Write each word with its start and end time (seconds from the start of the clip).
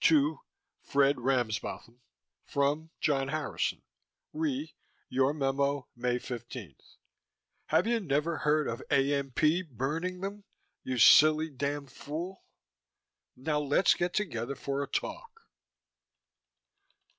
TO: 0.00 0.40
Fred 0.80 1.16
Ramsbotham 1.20 2.00
FROM: 2.46 2.88
John 3.02 3.28
Harrison 3.28 3.82
RE: 4.32 4.74
Your 5.10 5.34
memo 5.34 5.88
May 5.94 6.18
15 6.18 6.76
Have 7.66 7.86
you 7.86 8.00
never 8.00 8.38
heard 8.38 8.66
of 8.66 8.82
AMP 8.90 9.40
burning 9.72 10.20
them, 10.22 10.44
you 10.84 10.96
silly 10.96 11.50
damn 11.50 11.86
fool? 11.86 12.44
Now 13.36 13.60
let's 13.60 13.92
get 13.92 14.14
together 14.14 14.54
for 14.54 14.82
a 14.82 14.86
talk. 14.88 15.46